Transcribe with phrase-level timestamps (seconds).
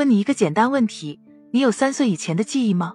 [0.00, 1.20] 问你一个简单问题：
[1.50, 2.94] 你有三岁以前的记忆吗？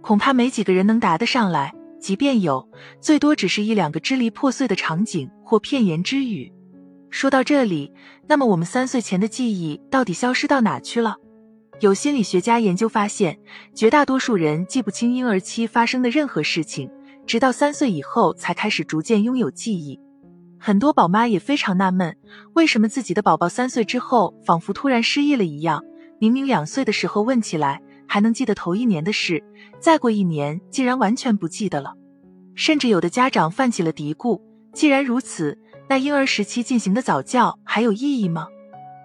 [0.00, 1.74] 恐怕没几个人能答得上来。
[1.98, 6.52] 即便有，最多只是一两个支离破碎的场景或片言之语。
[7.10, 7.92] 说到这里，
[8.28, 11.16] 那么我们三岁前的记忆到底消失到哪去了？
[11.80, 13.36] 有心理学家研究发现，
[13.74, 16.88] 绝大多数人记不清婴儿期发生的任何事情，
[17.26, 19.98] 直到三岁以后才开始逐渐拥有记忆。
[20.60, 22.16] 很多宝妈也非常纳闷，
[22.54, 25.82] 为什么自己的宝宝三岁之后仿佛突然失忆了一样？
[26.18, 29.42] 明明两岁的时候问起来还能记得头一年的事，
[29.80, 31.94] 再过一年竟然完全不记得了。
[32.54, 34.40] 甚至有的家长泛起了嘀咕：
[34.72, 38.46] 既然如此，那婴儿时期进行的早教还有意义吗？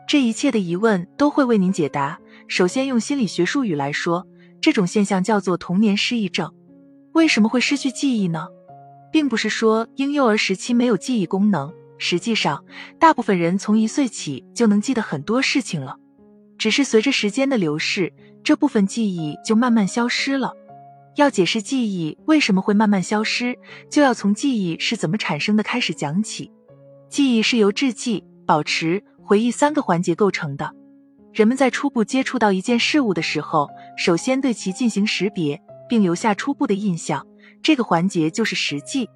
[0.08, 2.20] 这一切的疑问都会为您解答。
[2.48, 4.28] 首先用心理学术语来说，
[4.60, 6.54] 这种现象叫做童年失忆症。
[7.14, 8.48] 为什么会失去记忆呢？
[9.12, 12.64] 并不是说婴幼儿时期没有记忆功能，实际上，
[12.98, 15.98] 大部分人从一岁起就能记得很多事情了，
[16.62, 20.54] 只是随着时间的流逝，这部分记忆就慢慢消失了。
[21.16, 23.58] 要解释记忆为什么会慢慢消失，
[23.90, 26.52] 就要从记忆是怎么产生的开始讲起。
[27.10, 30.72] 记忆是由制记、保持、回忆三个环节构成的。
[31.34, 37.26] 人们在初步接触到一件事物的时候，首先对其进行识别，并留下初步的印象。
[37.64, 39.10] 这个环节就是实际，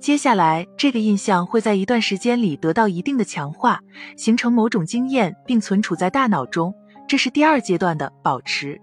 [0.00, 3.80] 接下来这个印象会在一段时间里得到一定的强化，
[4.16, 6.72] 形成某种经验，并存储在大脑中，
[7.08, 8.80] 这是第二阶段的保持。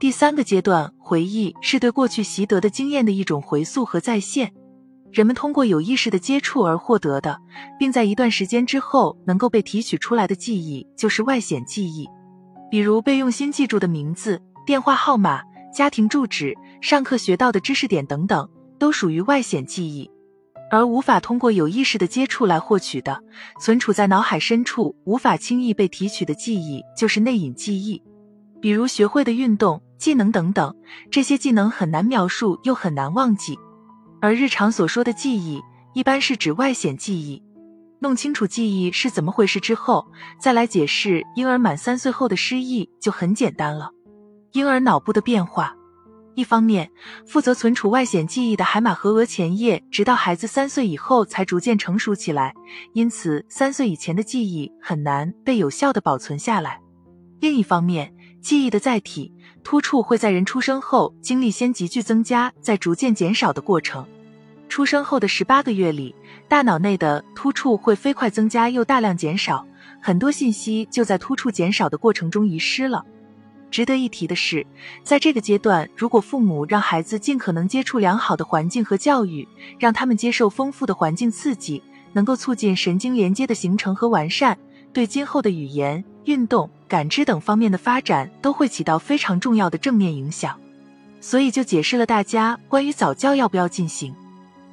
[0.00, 4.52] 第三个阶段回忆是对过去习得的经验的一种回溯和再现，
[5.12, 7.38] 人们通过有意识的接触而获得的，
[7.78, 12.08] 并在一段时间之后能够被提取出来的记忆，就是外显记忆，
[12.70, 15.42] 比如被用心记住的名字、电话号码。
[15.70, 20.10] 家庭住址、上课学到的知识点等等，都属于外显记忆；
[20.70, 23.22] 而无法通过有意识的接触来获取的，
[23.60, 28.02] 存储在脑海深处、无法轻易被提取的记忆，就是内隐记忆。
[28.60, 30.74] 比如学会的运动、技能等等，
[31.10, 33.58] 这些技能很难描述又很难忘记。
[34.20, 35.62] 而日常所说的记忆，
[35.94, 37.42] 一般是指外显记忆。
[38.00, 40.06] 弄清楚记忆是怎么回事之后，
[40.40, 43.90] 再来解释婴儿满三岁后的失忆，就很简单了。
[44.52, 45.74] 婴儿脑部的变化，
[46.38, 46.88] 一方面，
[47.26, 52.54] 负责存储外显记忆的海马和额前叶，直到孩子三岁以后才逐渐成熟起来，
[52.92, 56.80] 因此三岁以前的记忆很难被有效的保存下来。
[57.40, 59.34] 另一方面，记忆的载体
[59.64, 64.06] 突触会在人出生后经历先急剧增加，再逐渐减少的过程。
[64.68, 66.14] 出生后的十八个月里，
[66.46, 69.66] 大脑内的突触会飞快增加又大量减少，
[70.00, 73.04] 很多信息就在突触减少的过程中遗失了。
[73.70, 74.66] 值得一提的是，
[75.02, 79.46] 在这个阶段，如果父母让孩子尽可能接触良好的环境和教育，
[79.78, 84.58] 让他们接受丰富的环境刺激，能够促进神经连接的形成和完善，
[84.92, 90.58] 对今后的语言、运动、感知等方面的发展都会起到非常重要的正面影响。
[91.20, 94.14] 所以就解释了大家关于早教要不要进行。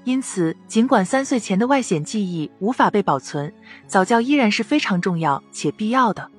[0.03, 3.51] 因此，尽管三岁前的外显记忆无法被保存，
[3.87, 6.29] 早教依然是非常重要且必要的。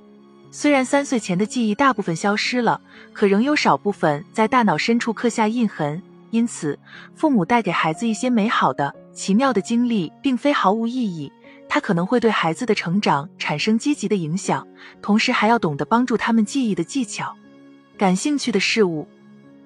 [0.58, 2.80] 虽然三岁前的记忆大部分消失了，
[3.12, 6.02] 可仍有少部分在大脑深处刻下印痕。
[6.30, 6.78] 因此，
[7.14, 11.30] 父母带给孩子一些美好的、奇妙的经历，并非毫无意义。
[11.68, 14.66] 它可能会对孩子的成长产生积极的影响，
[15.02, 17.36] 同时还要懂得帮助他们记忆的技巧。
[17.98, 19.06] 感兴趣的事物，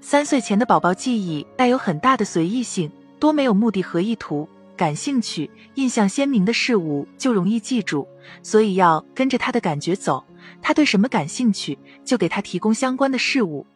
[0.00, 2.90] 三岁前的宝宝记忆带有很大的随意性，
[3.20, 4.48] 多没有目的和意图。
[4.76, 8.08] 感兴趣、印象鲜明的事物就容易记住，
[8.42, 10.24] 所以要跟着他的感觉走。
[10.62, 13.66] 他对什么感兴趣，就给他提供相关的事物。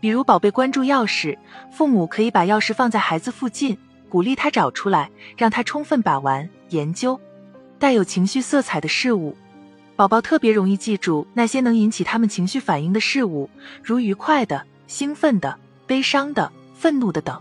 [0.00, 1.36] 比如，宝贝关注钥匙，
[1.72, 3.76] 父母可以把钥匙放在孩子附近，
[4.08, 7.18] 鼓励他找出来，让他充分把玩研究。
[7.78, 9.36] 带有情绪色彩的事物，
[9.96, 13.48] 宝宝特别容易记住那些能引起他们情绪反应的事物，
[13.82, 17.40] 如愉快的、兴奋的、悲伤的、愤怒的等。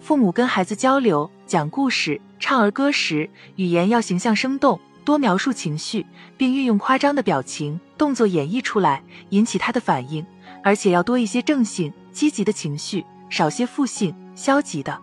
[0.00, 4.78] 父母跟孩子交流、讲故事、唱儿歌时，语言要形象生动。
[5.08, 6.04] 多描述情绪，
[6.36, 10.22] 并运用夸张的表情、动作演绎出来，引起他的反应。
[10.62, 15.00] 而且要多一些正性、积极的情绪，少些负性、消极的。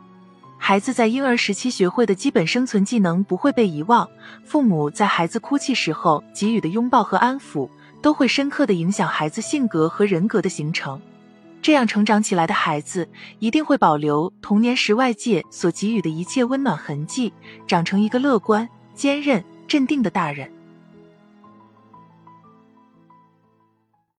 [0.60, 4.08] 孩子在婴儿时期学会的基本生存技能不会被遗忘。
[4.44, 7.68] 父母在孩子哭泣时候给予的拥抱和安抚，
[8.00, 11.02] 都会深刻的影响孩子性格和人格的形成。
[11.64, 13.10] 这样成长起来的孩子，
[13.40, 17.34] 一定会保留童年时外界所给予的一切温暖痕迹，
[17.66, 19.44] 长成一个乐观、坚韧。
[19.68, 20.55] 镇定的大人。